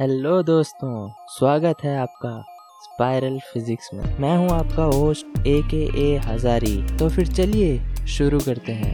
Hello 0.00 0.42
दोस्तों, 0.42 1.10
स्वागत 1.28 1.76
है 1.84 1.96
आपका 1.98 2.44
स्पाइरल 2.82 3.38
फिजिक्स 3.38 3.88
में। 3.94 4.18
मैं 4.18 4.36
हूँ 4.36 4.50
आपका 4.50 4.82
होस्ट 4.82 5.46
ए 5.46 5.62
के 5.70 5.80
ए 6.02 6.16
हजारी। 6.16 6.98
तो 6.98 7.08
फिर 7.08 7.26
चलिए 7.26 7.78
शुरू 8.06 8.40
करते 8.40 8.72
हैं। 8.72 8.92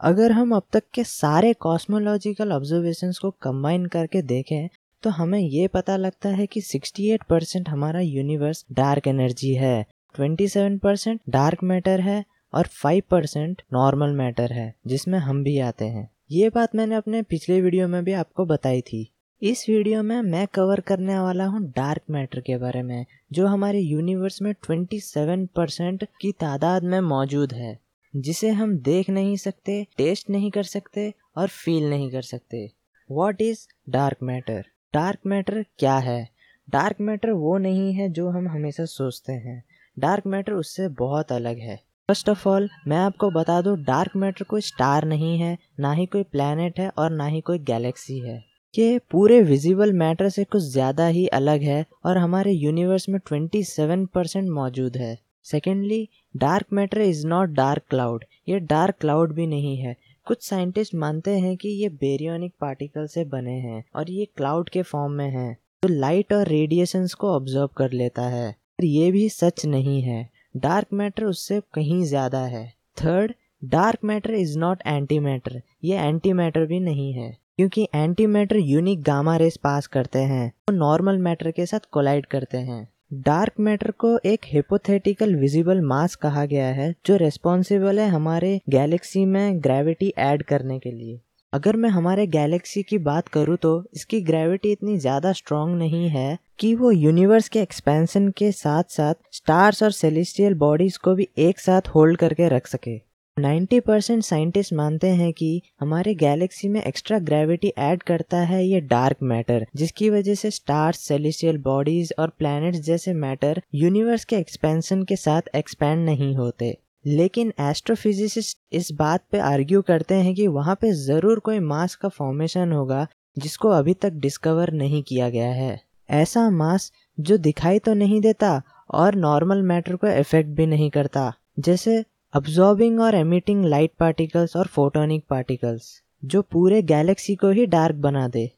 अगर 0.00 0.32
हम 0.32 0.54
अब 0.54 0.62
तक 0.72 0.82
के 0.94 1.04
सारे 1.04 1.52
कॉस्मोलॉजिकल 1.52 2.52
ऑब्जर्वेशंस 2.52 3.18
को 3.18 3.30
कंबाइन 3.30 3.86
करके 3.86 4.22
देखें 4.22 4.68
तो 5.02 5.10
हमें 5.10 5.40
ये 5.40 5.68
पता 5.68 5.96
लगता 5.96 6.28
है 6.28 6.46
कि 6.46 6.60
68 6.60 7.24
परसेंट 7.28 7.68
हमारा 7.68 8.00
यूनिवर्स 8.00 8.64
डार्क 8.72 9.06
एनर्जी 9.06 9.54
है 9.54 9.86
27 10.14 10.78
परसेंट 10.78 11.20
डार्क 11.28 11.64
मैटर 11.64 12.00
है 12.00 12.24
और 12.54 12.66
5 12.84 13.02
परसेंट 13.10 13.62
नॉर्मल 13.72 14.10
मैटर 14.10 14.52
है, 14.52 14.74
जिसमें 14.86 15.18
हम 15.18 15.42
भी 15.42 15.58
आते 15.58 15.84
हैं। 15.84 16.10
ये 16.32 16.48
बात 16.48 16.74
मैंने 16.74 16.94
अपने 16.94 17.22
पिछले 17.22 17.60
वीडियो 17.60 17.88
में 17.88 18.04
भी 18.04 18.12
आपको 18.12 18.44
बताई 18.44 18.80
थी। 18.80 19.12
इस 19.42 19.68
वीडियो 19.68 20.02
में 20.02 20.22
मैं 20.22 20.46
कवर 20.46 20.80
करने 20.80 21.18
वाला 21.18 21.44
हूँ 21.44 21.72
डार्क 21.76 22.02
मैटर 22.10 22.40
के 22.40 22.56
बारे 22.56 22.82
में, 22.82 23.06
जो 23.32 23.46
हमारे 23.46 23.80
यूनिवर्स 23.80 24.42
में 24.42 24.52
27 24.52 25.46
परसेंट 25.56 26.08
की 26.20 26.32
तादाद 26.32 26.82
में 26.82 27.00
मौजूद 27.00 27.52
है, 27.52 27.78
जिसे 28.16 28.50
हम 28.50 28.78
देख 28.78 29.10
नहीं 29.10 29.36
सकते 29.36 29.86
टेस्ट 29.96 30.30
नहीं 30.30 30.50
कर 30.50 30.62
सकते 30.62 31.14
और 31.36 31.48
फील 31.48 31.90
नहीं 31.90 32.10
कर 32.10 32.22
सकते। 32.22 32.72
What 33.10 33.42
is 33.42 33.90
dark 33.90 34.16
matter 34.22 34.64
dark 34.94 35.18
matter 35.26 35.64
क्या 35.78 35.96
है? 35.98 36.28
डार्क 36.70 36.96
मैटर 37.00 37.30
वो 37.30 37.58
नहीं 37.58 37.94
है 37.94 38.08
जो 38.08 38.30
हम 38.30 38.48
हमेशा 38.48 38.84
सोचते 38.84 39.32
हैं। 39.32 39.64
डार्क 39.98 40.26
मैटर 40.26 40.52
उससे 40.52 40.88
बहुत 40.88 41.32
अलग 41.32 41.58
है। 41.58 41.89
फ़र्स्ट 42.10 42.28
ऑफ़ 42.28 42.48
ऑल 42.48 42.68
मैं 42.88 42.96
आपको 42.98 43.28
बता 43.30 43.60
दूँ 43.62 43.76
डार्क 43.78 44.14
मैटर 44.16 44.44
कोई 44.44 44.60
स्टार 44.60 45.04
नहीं 45.04 45.38
है, 45.38 45.56
ना 45.80 45.92
ही 45.92 46.06
कोई 46.06 46.22
प्लेनेट 46.22 46.78
है 46.80 46.88
और 46.98 47.10
ना 47.10 47.26
ही 47.26 47.40
कोई 47.40 47.58
गैलेक्सी 47.58 48.18
है। 48.18 48.34
ये 48.74 48.98
पूरे 49.10 49.40
विजिबल 49.42 49.92
मैटर 49.92 50.28
से 50.28 50.44
कुछ 50.44 50.62
ज़्यादा 50.62 51.06
ही 51.08 51.26
अलग 51.28 51.62
है 51.62 51.84
और 52.04 52.18
हमारे 52.18 52.52
यूनिवर्स 52.52 53.08
में 53.08 53.18
27 53.20 54.06
परसेंट 54.14 54.48
मौजूद 54.50 54.96
है। 54.96 55.16
Secondly 55.44 56.08
dark 56.36 56.66
matter 56.72 57.00
is 57.00 57.26
not 57.26 57.50
dark 57.50 57.82
cloud 57.90 58.24
ये 58.48 58.58
डार्क 58.66 58.96
क्लाउड 59.00 59.34
भी 59.34 59.46
नहीं 59.46 59.76
है। 59.76 59.96
कुछ 60.26 60.42
साइंटिस्ट 60.42 60.94
मानते 60.94 61.38
हैं 61.38 61.56
कि 61.56 61.68
ये 61.82 61.88
बेरियोनिक 62.02 62.54
पार्टिकल 62.60 63.06
से 63.06 63.24
बने 63.26 63.58
हैं 63.60 63.82
और 63.96 64.10
ये 64.10 64.24
क्लाउड 64.36 64.68
के 64.68 64.82
फॉर्म 64.82 65.12
में 65.12 65.28
हैं। 65.28 65.52
जो 65.52 65.88
तो 65.88 65.94
लाइट 65.94 66.32
और 66.32 66.48
रेडिएशंस 66.48 67.14
को 67.14 67.34
ऑब्ज़र्व 67.34 67.70
कर 67.76 67.92
लेता 67.92 68.28
है। 68.28 68.54
ये 68.82 69.10
भी 69.10 69.28
सच 69.28 69.64
नहीं 69.66 70.00
है। 70.02 70.28
डार्क 70.54 70.86
मैटर 70.92 71.24
उससे 71.24 71.60
कहीं 71.74 72.02
ज़्यादा 72.04 72.38
है। 72.44 72.64
Third 72.98 73.32
dark 73.64 73.98
matter 74.04 74.34
is 74.34 74.58
not 74.58 74.82
anti 74.86 75.18
matter 75.20 75.60
ये 75.84 75.98
एंटी 75.98 76.32
मैटर 76.32 76.64
भी 76.66 76.80
नहीं 76.80 77.12
है, 77.12 77.30
क्योंकि 77.56 77.86
anti 77.94 78.26
matter 78.28 78.56
unique 78.58 79.02
gamma 79.02 79.36
rays 79.36 79.56
pass 79.56 79.86
करते 79.88 80.18
हैं 80.20 80.50
तो 80.68 80.74
नॉर्मल 80.74 81.18
मैटर 81.18 81.50
के 81.50 81.66
साथ 81.66 81.88
कोलाइड 81.92 82.26
करते 82.26 82.58
हैं। 82.58 82.86
डार्क 83.22 83.60
मैटर 83.60 83.90
को 83.98 84.18
एक 84.24 84.40
हिपोथेटिकल 84.46 85.34
विजिबल 85.36 85.80
मास 85.82 86.14
कहा 86.16 86.44
गया 86.46 86.66
है, 86.68 86.94
जो 87.06 87.16
रेस्पॉन्सिबल 87.16 88.00
है 88.00 88.08
हमारे 88.08 88.60
गैलेक्सी 88.70 89.24
में 89.26 89.62
ग्रेविटी 89.62 90.12
ऐड 90.20 90.42
करने 90.44 90.78
के 90.78 90.90
लिए। 90.90 91.20
अगर 91.52 91.76
मैं 91.76 91.88
हमारे 91.90 92.26
गैलेक्सी 92.26 92.82
की 92.82 92.96
बात 92.98 93.28
करूँ 93.28 93.56
तो 93.56 93.70
इसकी 93.94 94.20
ग्रेविटी 94.20 94.72
इतनी 94.72 94.96
ज़्यादा 94.98 95.32
स्ट्रॉन्ग 95.32 95.76
नहीं 95.78 96.08
है 96.08 96.38
कि 96.58 96.74
वो 96.74 96.90
यूनिवर्स 96.90 97.48
के 97.48 97.60
एक्सपेंशन 97.60 98.28
के 98.28 98.50
साथ 98.52 98.82
साथ 98.88 99.14
स्टार्स 99.32 99.82
और 99.82 99.90
सेलेस्टियल 99.90 100.54
बॉडीज 100.54 100.96
को 100.96 101.14
भी 101.14 101.28
एक 101.38 101.60
साथ 101.60 101.88
होल्ड 101.88 102.18
करके 102.18 102.48
रख 102.48 102.66
सके। 102.66 102.96
90 103.36 103.80
परसेंट 103.80 104.22
साइंटिस्ट 104.22 104.72
मानते 104.72 105.08
हैं 105.08 105.32
कि 105.32 105.50
हमारे 105.80 106.14
गैलेक्सी 106.14 106.68
में 106.68 106.82
एक्स्ट्रा 106.82 107.18
ग्रेविटी 107.20 107.72
ऐड 107.78 108.02
करता 108.02 108.40
है 108.42 108.64
ये 108.64 108.80
डार्क 108.80 109.22
मैटर 109.22 109.66
जिसकी 109.76 110.10
वजह 110.10 110.34
से 110.34 110.50
स्टार्स 110.50 110.98
सेलेस्टियल 110.98 111.58
बॉडीज 111.58 112.12
और 112.18 112.32
प्लैनेट्स 112.38 112.80
जैसे 112.80 113.12
मैटर 113.16 113.62
यूनिवर्स 113.74 114.24
के 114.24 114.36
एक्सपेंशन 114.36 115.02
के 115.02 115.16
साथ 115.16 115.54
एक्सपैंड 115.54 116.04
नहीं 116.04 116.34
होते। 116.36 116.76
लेकिन 117.04 117.52
एस्ट्रोफिजिसिस्ट 117.60 118.58
इस 118.72 118.90
बात 118.92 119.24
पे 119.32 119.38
आर्ग्यू 119.40 119.82
करते 119.82 120.14
हैं 120.16 120.34
कि 120.34 120.46
वहाँ 120.48 120.74
पे 120.74 120.92
ज़रूर 120.94 121.38
कोई 121.40 121.58
मास 121.60 121.94
का 121.94 122.08
फॉर्मेशन 122.10 122.72
होगा, 122.72 123.06
जिसको 123.36 123.68
अभी 123.70 123.94
तक 123.94 124.12
डिस्कवर 124.20 124.72
नहीं 124.72 125.02
किया 125.02 125.28
गया 125.30 125.50
है। 125.52 125.80
ऐसा 126.08 126.48
मास 126.50 126.90
जो 127.18 127.36
दिखाई 127.38 127.78
तो 127.78 127.94
नहीं 127.94 128.20
देता 128.20 128.60
और 128.90 129.14
नॉर्मल 129.16 129.62
मैटर 129.62 129.96
को 129.96 130.06
इफ़ेक्ट 130.08 130.50
भी 130.50 130.66
नहीं 130.66 130.90
करता, 130.90 131.32
जैसे 131.58 132.04
अब्जॉर्बिंग 132.34 133.00
और 133.00 133.14
एमिटिंग 133.14 133.64
लाइट 133.64 133.92
पार्टिकल्स 134.00 134.56
और 134.56 134.66
फोटोनिक 134.66 135.24
पार्टिकल्स 135.30 135.90
जो 136.22 136.42
पूरे 136.42 136.82
गैलेक्सी 136.84 137.34
को 137.36 137.50
ही 137.50 137.66
डार्क 137.68 137.96
बना 137.98 138.26
दे। 138.28 138.50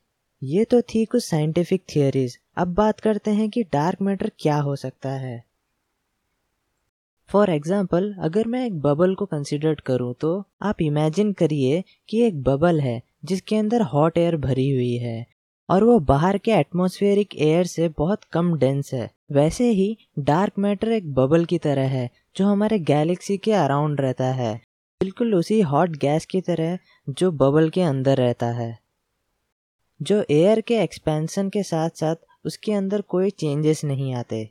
ये 0.42 0.64
तो 0.64 0.80
थी 0.84 1.04
कुछ 1.04 1.24
साइंटिफिक 1.24 1.82
थियोरीज 1.86 2.38
अब 2.56 2.74
बात 2.74 3.00
करते 3.00 3.30
हैं 3.30 3.48
कि 3.50 3.62
डार्क 3.62 4.03
मैटर 4.03 4.30
क्या 4.38 4.56
हो 4.59 4.74
सकता 4.76 5.10
है। 5.10 5.42
फॉर 7.31 7.50
एग्ज़ाम्पल 7.50 8.12
अगर 8.22 8.47
मैं 8.47 8.65
एक 8.66 8.81
बबल 8.81 9.15
को 9.15 9.27
कंसिडर 9.27 9.75
करूँ 9.87 10.12
तो 10.21 10.33
आप 10.62 10.83
इमेजिन 10.83 11.33
करिए 11.33 11.83
कि 12.09 12.21
एक 12.22 12.43
बबल 12.43 12.81
है, 12.81 13.00
जिसके 13.25 13.56
अंदर 13.56 13.83
हॉट 13.83 14.19
एयर 14.19 14.37
भरी 14.37 14.71
हुई 14.71 14.97
है, 14.97 15.27
और 15.69 15.84
वो 15.84 15.99
बाहर 16.00 16.38
के 16.38 16.50
एटमोस्फेरिक 16.50 17.37
एयर 17.38 17.66
से 17.66 17.88
बहुत 17.88 18.25
कम 18.33 18.56
डेंस 18.59 18.93
है। 18.94 19.10
वैसे 19.33 19.71
ही 19.71 19.97
डार्क 20.21 20.59
मैटर 20.59 20.93
एक 20.93 21.12
बबल 21.15 21.44
की 21.44 21.59
तरह 21.59 21.88
है, 21.88 22.09
जो 22.37 22.47
हमारे 22.47 22.78
गैलेक्सी 22.81 23.37
के 23.39 23.53
अराउंड 23.54 24.00
रहता 24.00 24.33
है। 24.34 24.54
बिल्कुल 25.00 25.34
उसी 25.34 25.60
हॉट 25.62 25.97
गैस 25.99 26.27
की 26.27 26.41
तरह 26.41 26.78
जो 27.09 27.31
बबल 27.33 27.69
के 27.71 27.83
अंदर 27.83 28.16
रहता 28.16 28.47
है। 28.53 28.78
जो 30.00 30.25
एयर 30.31 30.60
के 30.60 30.83
एक्सपेंशन 30.83 31.49
के 31.49 31.62
साथ 31.62 31.91
साथ 31.97 32.16
उसके 32.44 32.72
अंदर 32.72 33.00
कोई 33.00 33.31
चेंजेस 33.31 33.84
नहीं 33.84 34.15
आते। 34.15 34.49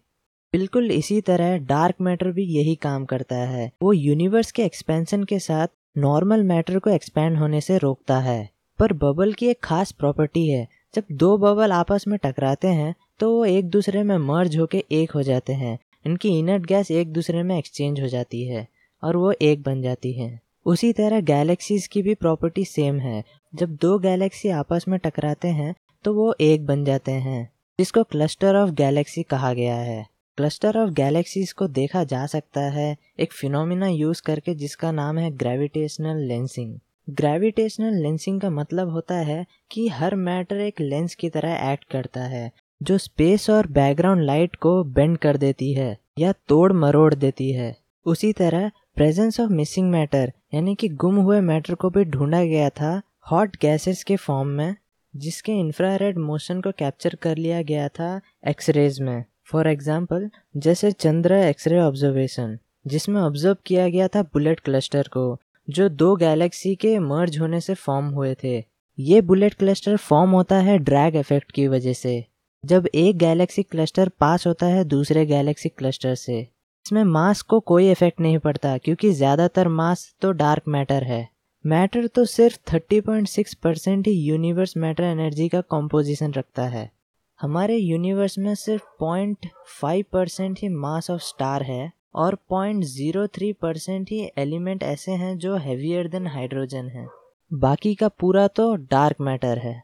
बिल्कुल 0.53 0.91
इसी 0.91 1.19
तरह 1.21 1.57
डार्क 1.57 1.95
मैटर 2.01 2.31
भी 2.31 2.43
यही 2.45 2.73
काम 2.75 3.03
करता 3.05 3.35
है। 3.35 3.71
वो 3.81 3.91
यूनिवर्स 3.93 4.51
के 4.51 4.63
एक्सपेंशन 4.63 5.23
के 5.23 5.37
साथ 5.39 5.67
नॉर्मल 5.97 6.43
मैटर 6.43 6.79
को 6.79 6.89
एक्सपेंड 6.89 7.37
होने 7.37 7.61
से 7.61 7.77
रोकता 7.77 8.17
है। 8.19 8.49
पर 8.79 8.93
बबल 8.93 9.31
की 9.33 9.47
एक 9.47 9.59
खास 9.63 9.91
प्रॉपर्टी 9.91 10.47
है, 10.49 10.67
जब 10.93 11.03
दो 11.13 11.37
बबल 11.37 11.71
आपस 11.71 12.05
में 12.07 12.17
टकराते 12.23 12.67
हैं 12.67 12.93
तो 13.19 13.31
वो 13.31 13.45
एक 13.45 13.69
दूसरे 13.69 14.03
में 14.03 14.17
मर्ज 14.17 14.57
होके 14.57 14.83
एक 14.91 15.11
हो 15.11 15.23
जाते 15.23 15.53
हैं। 15.53 15.77
इनकी 16.05 16.37
इनर्ट 16.39 16.65
गैस 16.65 16.91
एक 16.91 17.13
दूसरे 17.13 17.43
में 17.43 17.57
एक्सचेंज 17.57 18.01
हो 18.01 18.07
जाती 18.07 18.45
है 18.47 18.67
और 19.03 19.17
वो 19.17 19.33
एक 19.41 19.63
बन 19.63 19.81
जाती 19.81 20.13
है। 20.13 20.39
उसी 20.65 20.93
तरह 20.93 21.21
गैलेक्सीज 21.23 21.87
की 21.87 22.01
भी 22.01 22.15
प्रॉपर्टी 22.15 22.65
सेम 22.65 22.99
है। 22.99 23.23
जब 23.53 23.75
दो 23.81 23.97
गैलेक्सी 23.99 24.49
आपस 24.51 24.85
में 24.87 24.99
टकराते 24.99 25.47
हैं 25.49 25.73
तो 26.05 26.13
वो 26.13 26.33
एक 26.41 26.65
बन 26.65 26.85
जाते 26.85 27.11
हैं, 27.11 27.49
जिसको 27.79 28.03
क्लस्टर 28.03 28.55
ऑफ़ 28.55 28.71
गैलेक्सी 28.75 29.23
कहा 29.23 29.53
गया 29.53 29.75
है। 29.75 30.05
क्लस्टर 30.37 30.77
ऑफ़ 30.77 30.89
गैलेक्सीज 30.89 31.51
को 31.51 31.67
देखा 31.67 32.03
जा 32.03 32.25
सकता 32.25 32.61
है 32.61 32.95
एक 33.19 33.33
फिनोमिना 33.33 33.87
यूज़ 33.87 34.21
करके 34.21 34.53
जिसका 34.55 34.91
नाम 34.91 35.17
है 35.17 35.29
ग्रेविटेशनल 35.31 36.17
लेंसिंग। 36.17 36.77
ग्रेविटेशनल 37.09 38.01
लेंसिंग 38.01 38.39
का 38.41 38.49
मतलब 38.49 38.89
होता 38.89 39.15
है 39.15 39.45
कि 39.71 39.87
हर 39.87 40.15
मैटर 40.15 40.59
एक 40.59 40.81
लेंस 40.81 41.15
की 41.15 41.29
तरह 41.29 41.71
एक्ट 41.71 41.83
करता 41.83 42.23
है, 42.23 42.51
जो 42.83 42.97
स्पेस 42.97 43.49
और 43.49 43.67
बैकग्राउंड 43.67 44.23
लाइट 44.23 44.55
को 44.55 44.83
बेंड 44.83 45.17
कर 45.17 45.37
देती 45.37 45.73
है 45.73 45.97
या 46.19 46.33
तोड़ 46.47 46.71
मरोड़ 46.73 47.13
देती 47.13 47.51
है। 47.51 47.75
उसी 48.05 48.33
तरह 48.33 48.71
प्रेजेंस 48.95 49.39
ऑफ़ 49.39 49.49
मिसिंग 49.49 49.91
मैटर, 49.91 50.31
यानी 50.53 50.75
कि 50.75 50.89
गुम 50.89 51.15
हुए 51.15 51.41
मैटर 51.41 51.75
को 51.75 51.89
भी 51.89 52.03
ढूंढा 52.05 52.43
गया 52.43 52.69
था 52.69 53.01
हॉट 53.31 53.57
गैसेस 53.61 54.03
के 54.03 54.15
फॉर्म 54.15 54.47
में, 54.47 54.75
जिसके 55.13 55.51
इंफ्रारेड 55.51 56.17
मोशन 56.17 56.61
को 56.61 56.71
कैप्चर 56.71 57.15
कर 57.15 57.37
लिया 57.37 57.61
गया 57.61 57.87
था 57.89 58.19
एक्सरेज 58.47 58.99
में। 58.99 59.23
फॉर 59.51 59.67
एग्ज़ाम्पल 59.67 60.29
जैसे 60.57 60.91
चंद्र 60.93 61.33
एक्सरे 61.35 61.79
ऑब्जर्वेशन 61.79 62.57
जिसमें 62.87 63.21
ऑब्ज़र्व 63.21 63.57
किया 63.65 63.87
गया 63.89 64.07
था 64.07 64.21
बुलेट 64.23 64.59
क्लस्टर 64.59 65.07
को, 65.07 65.39
जो 65.67 65.89
दो 65.91 66.15
गैलेक्सी 66.15 66.75
के 66.75 66.97
मर्ज 66.99 67.39
होने 67.39 67.59
से 67.61 67.73
फॉर्म 67.75 68.05
हुए 68.09 68.35
थे। 68.43 68.63
ये 68.97 69.21
बुलेट 69.23 69.53
क्लस्टर 69.53 69.97
फॉर्म 69.99 70.31
होता 70.31 70.55
है 70.59 70.77
ड्रैग 70.79 71.15
इफ़ेक्ट 71.15 71.51
की 71.51 71.67
वजह 71.67 71.93
से। 71.95 72.23
जब 72.63 72.87
एक 72.95 73.17
गैलेक्सी 73.17 73.63
क्लस्टर 73.63 74.09
पास 74.19 74.47
होता 74.47 74.65
है 74.65 74.83
दूसरे 74.85 75.25
गैलेक्सी 75.25 75.69
क्लस्टर 75.69 76.15
से। 76.15 76.39
इसमें 76.39 77.03
मास 77.05 77.41
को 77.41 77.59
कोई 77.61 77.89
इफ़ेक्ट 77.91 78.19
नहीं 78.19 78.37
पड़ता, 78.39 78.77
क्योंकि 78.77 79.11
ज़्यादातर 79.11 79.67
मास 79.69 80.13
तो 80.21 80.31
डार्क 80.33 80.63
मैटर 80.67 81.03
है। 81.03 81.27
मैटर 81.65 82.07
तो 82.07 82.25
सिर्फ़ 82.25 82.57
30.6 82.69 83.53
परसेंट 83.55 84.07
ही 84.07 84.13
यूनिवर्स 84.13 84.75
मैटर 84.77 85.03
एनर्जी 85.03 85.47
का 85.49 85.61
कॉम्पोजिशन 85.61 86.33
रखता 86.33 86.63
है। 86.67 86.89
हमारे 87.41 87.77
यूनिवर्स 87.77 88.37
में 88.37 88.55
सिर्फ़ 88.55 88.83
पॉइंट 88.99 89.37
फाइव 89.81 90.05
परसेंट 90.11 90.59
ही 90.61 90.69
मास 90.69 91.09
ऑफ़ 91.09 91.21
स्टार 91.21 91.63
है 91.63 91.91
और 92.15 92.37
पॉइंट 92.49 92.83
ज़ीरो 92.83 93.27
थ्री 93.27 93.53
परसेंट 93.53 94.09
ही 94.11 94.31
एलिमेंट 94.37 94.83
ऐसे 94.83 95.11
हैं 95.11 95.37
जो 95.37 95.55
हैवियर 95.55 96.07
देन 96.07 96.27
हाइड्रोजन 96.27 96.87
है। 96.87 97.07
बाकी 97.53 97.95
का 97.95 98.07
पूरा 98.07 98.47
तो 98.47 98.75
डार्क 98.75 99.15
मैटर 99.21 99.57
है। 99.57 99.83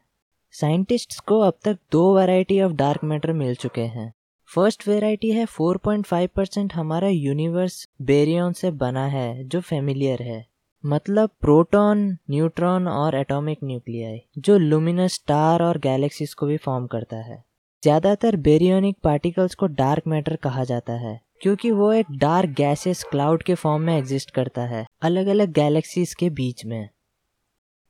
साइंटिस्ट्स 0.52 1.20
को 1.20 1.40
अब 1.40 1.54
तक 1.64 1.78
दो 1.92 2.16
वैरायटी 2.16 2.60
ऑफ़ 2.60 2.72
डार्क 2.72 3.04
मैटर 3.04 3.32
मिल 3.32 3.54
चुके 3.54 3.80
हैं। 3.80 4.14
फ़र्स्ट 4.54 4.88
वेराइटी 4.88 5.30
है 5.30 5.46
4.5 5.46 6.28
परसेंट 6.28 6.74
हमारा 6.74 7.08
यूनिवर्स 7.08 7.88
बेरियन 8.02 8.52
से 8.52 8.70
बना 8.70 9.06
है, 9.06 9.44
जो 9.44 9.60
फेमिलियर 9.60 10.22
है। 10.22 10.46
मतलब 10.86 11.30
प्रोटॉन 11.40 12.18
न्यूट्रॉन 12.30 12.88
और 12.88 13.14
एटॉमिक 13.14 13.58
न्यूक्लियाई 13.64 14.20
जो 14.38 14.58
लुमिनस 14.58 15.12
स्टार 15.12 15.62
और 15.62 15.78
गैलेक्सीज 15.78 16.34
को 16.34 16.46
भी 16.46 16.56
फॉर्म 16.56 16.86
करता 16.86 17.16
है। 17.16 17.47
ज़्यादातर 17.82 18.36
बेरियोनिक 18.38 18.96
पार्टिकल्स 19.04 19.54
को 19.54 19.66
डार्क 19.68 20.06
मैटर 20.06 20.36
कहा 20.36 20.62
जाता 20.64 20.92
है, 20.92 21.20
क्योंकि 21.40 21.70
वो 21.70 21.92
एक 21.92 22.06
डार्क 22.18 22.50
गैसेस 22.56 23.02
क्लाउड 23.10 23.42
के 23.42 23.54
फॉर्म 23.54 23.82
में 23.82 23.96
एग्जिस्ट 23.96 24.30
करता 24.30 24.62
है 24.66 24.84
अलग 25.02 25.26
अलग 25.26 25.52
गैलेक्सीज 25.54 26.14
के 26.14 26.30
बीच 26.30 26.64
में। 26.66 26.88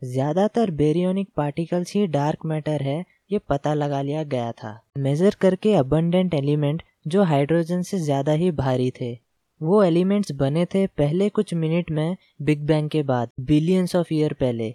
ज़्यादातर 0.03 0.71
बेरियोनिक 0.73 1.29
पार्टिकल्स 1.37 1.93
ही 1.95 2.07
डार्क 2.09 2.45
मैटर 2.47 2.83
है, 2.83 3.05
ये 3.33 3.39
पता 3.49 3.73
लगा 3.75 4.01
लिया 4.03 4.23
गया 4.25 4.51
था। 4.55 4.79
मेजर 4.99 5.37
करके 5.41 5.73
अबंडेंट 5.75 6.35
एलिमेंट 6.35 6.83
जो 7.07 7.23
हाइड्रोजन 7.25 7.83
से 7.83 7.99
ज़्यादा 7.99 8.33
ही 8.35 8.51
भारी 8.53 8.91
थे। 9.01 9.13
वो 9.61 9.83
एलिमेंट्स 9.83 10.33
बने 10.35 10.67
थे 10.67 10.87
पहले 10.89 11.29
कुछ 11.31 11.55
मिनट 11.55 11.91
में 11.91 12.17
बिग 12.43 12.67
बैंग 12.67 12.91
के 12.91 13.03
बाद 13.05 13.31
बिलियंस 13.43 13.97
ऑफ़ 13.97 14.13
ईयर 14.15 14.33
पहले। 14.33 14.75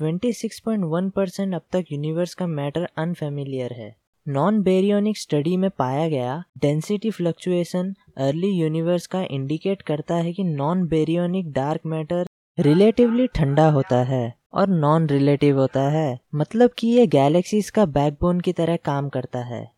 26.1 0.00 1.10
परसेंट 1.10 1.54
अब 1.54 1.62
तक 1.72 1.84
यूनिवर्स 1.92 2.34
का 2.34 2.46
मैटर 2.46 2.86
अनफेमिलियर 2.98 3.72
है। 3.72 3.94
नॉन 4.26 4.60
बेरियोनिक 4.62 5.18
स्टडी 5.18 5.56
में 5.56 5.70
पाया 5.70 6.08
गया 6.08 6.42
डेंसिटी 6.58 7.10
फ्लक्चुएशन 7.10 7.94
अर्ली 8.16 8.48
यूनिवर्स 8.48 9.06
का 9.06 9.22
इंडिकेट 9.30 9.82
करता 9.82 10.14
है 10.14 10.32
कि 10.32 10.44
non 10.44 10.86
baryonic 10.86 11.52
dark 11.52 11.80
matter 11.86 12.26
relatively 12.58 13.26
ठंडा 13.26 13.68
होता 13.70 14.02
है 14.02 14.34
और 14.52 14.68
नॉन 14.68 15.06
रिलेटिव 15.06 15.58
होता 15.58 15.82
है 15.82 16.18
मतलब 16.34 16.70
कि 16.78 16.88
ये 16.88 17.06
गैलेक्सीज 17.06 17.70
का 17.70 17.84
बैकबोन 17.86 18.40
की 18.40 18.52
तरह 18.52 18.76
काम 18.76 19.08
करता 19.08 19.38
है। 19.38 19.70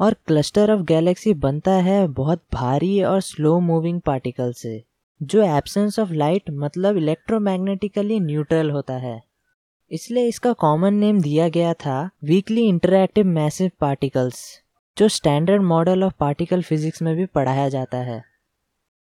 और 0.00 0.14
क्लस्टर 0.26 0.72
ऑफ़ 0.72 0.82
गैलेक्सी 0.82 1.34
बनता 1.34 1.72
है 1.72 2.06
बहुत 2.08 2.42
भारी 2.52 3.02
और 3.02 3.20
स्लो 3.20 3.58
मूविंग 3.60 4.00
पार्टिकल 4.00 4.52
से, 4.52 4.82
जो 5.22 5.42
एब्सेंस 5.42 5.98
ऑफ़ 5.98 6.12
लाइट 6.12 6.50
मतलब 6.50 6.96
इलेक्ट्रोमैग्नेटिकली 6.96 8.20
न्यूट्रल 8.20 8.70
होता 8.70 8.94
है। 8.94 9.29
इसलिए 9.90 10.26
इसका 10.28 10.52
कॉमन 10.52 10.94
नेम 10.94 11.20
दिया 11.20 11.48
गया 11.48 11.72
था 11.74 12.10
वीकली 12.24 12.66
इंटरएक्टिव 12.68 13.26
मैसिव 13.26 13.70
पार्टिकल्स 13.80 14.42
जो 14.96 15.08
standard 15.08 15.62
model 15.62 16.04
of 16.04 16.12
particle 16.20 16.62
physics 16.62 17.02
में 17.02 17.14
भी 17.16 17.26
पढ़ाया 17.26 17.68
जाता 17.68 17.98
है। 17.98 18.22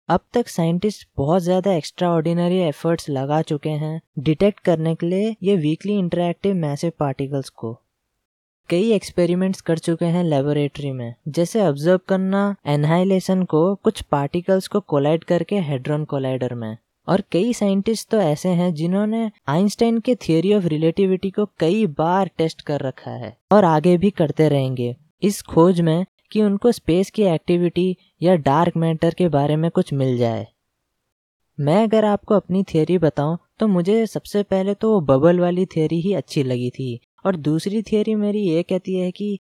अब 0.08 0.20
तक 0.34 0.48
साइंटिस्ट 0.48 1.06
बहुत 1.16 1.42
ज़्यादा 1.42 1.72
एक्स्ट्रा 1.72 2.10
ऑर्डिनरी 2.10 2.58
एफर्ट्स 2.58 3.08
लगा 3.10 3.40
चुके 3.42 3.70
हैं 3.78 4.00
डिटेक्ट 4.20 4.60
करने 4.60 4.94
के 4.94 5.06
लिए 5.06 5.34
ये 5.42 5.56
वीकली 5.58 5.98
इंटरएक्टिव 5.98 6.54
मैसिव 6.56 6.92
पार्टिकल्स 7.00 7.48
को। 7.50 7.76
कई 8.70 8.92
एक्सपेरिमेंट्स 8.92 9.60
कर 9.60 9.78
चुके 9.78 10.04
हैं 10.06 10.24
लेबोरेटरी 10.24 10.92
में, 10.92 11.14
जैसे 11.28 11.62
ऑब्ज़र्व 11.62 12.00
करना 12.08 12.54
एनहाइलेशन 12.66 13.42
को 13.44 13.74
कुछ 13.74 14.00
पार्टिकल्स 14.02 14.68
को 14.68 14.80
कोलाइड 14.82 15.24
करके 15.24 15.58
हेड्रॉन 15.60 16.04
कोलाइडर 16.04 16.54
में। 16.54 16.76
और 17.08 17.22
कई 17.32 17.52
साइंटिस्ट 17.52 18.08
तो 18.10 18.20
ऐसे 18.20 18.48
हैं 18.48 18.72
जिन्होंने 18.74 19.30
आइंस्टाइन 19.48 19.98
के 20.00 20.14
थियोरी 20.18 20.52
ऑफ़ 20.54 20.66
रिलेटिविटी 20.66 21.30
को 21.30 21.46
कई 21.58 21.86
बार 21.98 22.30
टेस्ट 22.38 22.62
कर 22.62 22.80
रखा 22.80 23.10
है 23.10 23.36
और 23.52 23.64
आगे 23.64 23.96
भी 23.98 24.10
करते 24.10 24.48
रहेंगे। 24.48 24.94
इस 25.22 25.42
खोज 25.42 25.80
में 25.80 26.04
कि 26.32 26.42
उनको 26.42 26.72
स्पेस 26.72 27.10
की 27.10 27.22
एक्टिविटी 27.24 27.96
या 28.22 28.34
डार्क 28.38 28.76
मैटर 28.76 29.14
के 29.14 29.28
बारे 29.28 29.56
में 29.56 29.70
कुछ 29.70 29.92
मिल 29.92 30.16
जाए। 30.18 30.46
मैं 31.58 31.82
अगर 31.82 32.04
आपको 32.04 32.34
अपनी 32.34 32.62
थियोरी 32.64 32.98
बताऊँ 32.98 33.38
तो 33.58 33.66
मुझे 33.68 34.04
सबसे 34.06 34.42
पहले 34.42 34.74
तो 34.74 34.92
वो 34.92 35.00
बबल 35.00 35.40
वाली 35.40 35.66
थियोरी 35.66 36.00
ही 36.00 36.12
अच्छी 36.14 36.42
लगी 36.42 36.70
थी। 36.70 36.98
और 37.26 37.36
दूसरी 37.38 37.82
थियोरी 37.82 38.14
मेरी 38.14 38.40
ये 38.40 38.62
कहती 38.62 38.94
है 38.94 39.10
कि 39.10 39.38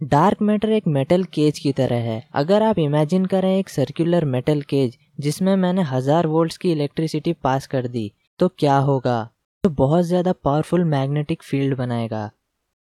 डार्क 0.00 0.42
मैटर 0.42 0.70
एक 0.70 0.86
मेटल 0.86 1.24
केज 1.24 1.58
की 1.58 1.72
तरह 1.72 2.00
है। 2.02 2.22
अगर 2.34 2.62
आप 2.62 2.78
इमेजिन 2.78 3.24
करें 3.26 3.56
एक 3.58 3.68
सर्कुलर 3.68 4.24
मेटल 4.24 4.60
केज 4.62 4.96
जिसमें 5.18 5.54
मैंने 5.56 5.82
हज़ार 5.82 6.26
वोल्ट्स 6.26 6.56
की 6.56 6.72
इलेक्ट्रिसिटी 6.72 7.32
पास 7.32 7.66
कर 7.66 7.86
दी 7.86 8.10
तो 8.40 8.48
क्या 8.48 8.76
होगा? 8.76 9.28
तो 9.64 9.70
बहुत 9.70 10.04
ज़्यादा 10.04 10.32
पावरफुल 10.44 10.84
मैग्नेटिक 10.84 11.42
फ़ील्ड 11.42 11.76
बनाएगा। 11.76 12.30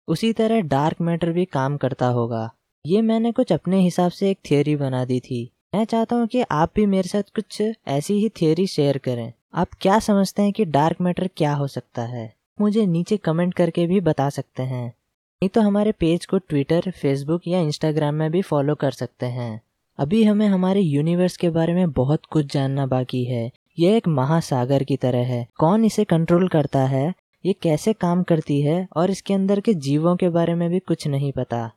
उसी 0.09 0.33
तरह 0.33 0.61
डार्क 0.61 1.01
मैटर 1.01 1.33
भी 1.33 1.45
काम 1.45 1.77
करता 1.77 2.07
होगा। 2.09 2.51
ये 2.85 3.01
मैंने 3.03 3.33
कुछ 3.33 3.53
अपने 3.53 3.81
हिसाब 3.81 4.11
से 4.11 4.31
एक 4.31 4.39
थियोरी 4.51 4.77
बना 4.77 5.05
दी 5.05 5.21
थी। 5.21 5.51
मैं 5.75 5.85
चाहता 5.85 6.17
हूँ 6.17 6.27
कि 6.27 6.43
आप 6.43 6.73
भी 6.75 6.87
मेरे 6.87 7.09
साथ 7.09 7.35
कुछ 7.35 7.61
ऐसी 7.89 8.15
ही 8.15 8.29
थियोरी 8.41 8.67
शेयर 8.67 8.99
करें। 8.99 9.33
आप 9.55 9.69
क्या 9.81 9.99
समझते 9.99 10.43
हैं 10.43 10.53
कि 10.53 10.65
डार्क 10.65 11.01
मैटर 11.01 11.29
क्या 11.37 11.55
हो 11.55 11.67
सकता 11.67 12.03
है? 12.03 12.33
मुझे 12.61 12.87
नीचे 12.87 13.17
कमेंट 13.17 13.55
करके 13.55 13.87
भी 13.87 14.01
बता 14.01 14.29
सकते 14.31 14.63
हैं। 14.63 14.87
नहीं 14.87 15.49
तो 15.49 15.61
हमारे 15.61 15.93
पेज 15.93 16.27
को 16.27 16.39
ट्विटर 16.39 16.91
फेसबुक 16.93 17.49
या 17.49 17.61
इंस्टाग्राम 17.61 18.15
में 18.15 18.31
भी 18.31 18.43
फॉलो 18.43 18.75
कर 18.75 18.91
सकते 18.91 19.27
हैं। 19.27 19.61
अभी 19.99 20.25
हमें 20.25 20.47
हमारे 20.47 20.81
यूनिवर्स 20.81 21.37
के 21.37 21.51
बारे 21.51 21.75
में 21.75 21.91
बहुत 21.91 22.21
कुछ 22.31 22.53
जानना 22.53 22.87
बाकी 22.87 23.25
है। 23.25 23.51
यह 23.79 23.97
एक 23.97 24.09
महासागर 24.09 24.83
की 24.83 24.97
तरह 24.97 25.19
है। 25.19 25.49
कौन 25.59 25.85
इसे 25.85 26.05
कंट्रोल 26.05 26.49
करता 26.49 26.85
है? 26.85 27.15
ये 27.47 27.53
कैसे 27.53 27.93
काम 27.93 28.23
करती 28.23 28.61
है? 28.61 28.89
और 28.97 29.11
इसके 29.11 29.35
अंदर 29.35 29.61
के 29.61 29.75
जीवों 29.75 30.17
के 30.17 30.29
बारे 30.29 30.55
में 30.55 30.71
भी 30.71 30.79
कुछ 30.79 31.07
नहीं 31.07 31.33
पता। 31.33 31.73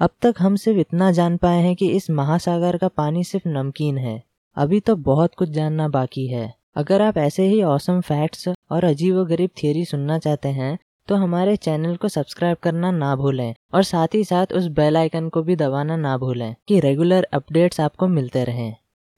अब 0.00 0.10
तक 0.22 0.34
हम 0.38 0.56
सिर्फ़ 0.56 0.80
इतना 0.80 1.12
जान 1.12 1.36
पाए 1.36 1.62
हैं 1.62 1.76
कि 1.76 1.88
इस 1.88 2.10
महासागर 2.10 2.76
का 2.76 2.88
पानी 2.88 3.24
सिर्फ़ 3.24 3.48
नमकीन 3.48 3.98
है। 3.98 4.22
अभी 4.56 4.80
तो 4.80 4.96
बहुत 4.96 5.34
कुछ 5.34 5.48
जानना 5.48 5.88
बाकी 5.88 6.26
है। 6.26 6.54
अगर 6.76 7.02
आप 7.02 7.18
ऐसे 7.18 7.46
ही 7.46 7.62
औसम 7.62 8.00
फैक्ट्स 8.00 8.48
और 8.70 8.84
अजीब 8.84 9.16
व 9.16 9.24
गरीब 9.24 9.50
थियरी 9.62 9.84
सुनना 9.84 10.18
चाहते 10.18 10.48
हैं 10.48 10.78
तो 11.08 11.14
हमारे 11.14 11.56
चैनल 11.56 11.96
को 11.96 12.08
सब्सक्राइब 12.08 12.56
करना 12.56 12.90
ना 12.90 13.16
भूलें 13.16 13.54
और 13.74 13.82
साथ 13.82 14.08
ही 14.14 14.24
साथ 14.24 14.46
उस 14.52 14.66
बेल 14.66 14.96
आइकन 14.96 15.28
को 15.28 15.42
भी 15.42 15.56
दबाना 15.56 15.96
ना 15.96 16.16
भूलें 16.18 16.54
कि 16.68 16.80
रेगुलर 16.80 17.28
अपडेट्स 17.32 17.80
आपको 17.80 18.08
मिलते 18.08 18.44
रहें। 18.44 18.74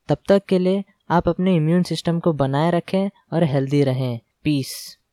तब 0.09 0.17
तक 0.29 0.43
के 0.49 0.59
लिए 0.59 0.85
आप 1.11 1.29
अपने 1.29 1.57
इम्यून 1.57 1.83
सिस्टम 1.83 2.21
को 2.21 2.33
बनाए 2.33 2.71
रखें 2.71 3.11
और 3.33 3.45
हेल्दी 3.45 3.83
रहें। 3.85 4.21
पीस। 4.45 4.99